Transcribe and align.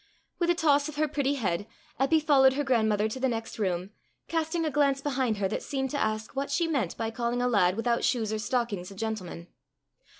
With 0.39 0.49
a 0.49 0.55
toss 0.55 0.89
of 0.89 0.95
her 0.95 1.07
pretty 1.07 1.35
head, 1.35 1.67
Eppy 1.99 2.19
followed 2.19 2.53
her 2.53 2.63
grandmother 2.63 3.07
to 3.07 3.19
the 3.19 3.29
next 3.29 3.59
room, 3.59 3.91
casting 4.27 4.65
a 4.65 4.71
glance 4.71 4.99
behind 4.99 5.37
her 5.37 5.47
that 5.49 5.61
seemed 5.61 5.91
to 5.91 6.01
ask 6.01 6.35
what 6.35 6.49
she 6.49 6.65
meant 6.67 6.97
by 6.97 7.11
calling 7.11 7.39
a 7.39 7.47
lad 7.47 7.75
without 7.77 8.03
shoes 8.03 8.33
or 8.33 8.39
stockings 8.39 8.89
a 8.89 8.95
gentleman. 8.95 9.45